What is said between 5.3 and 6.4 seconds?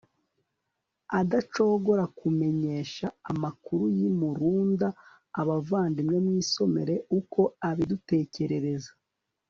abavandimwe,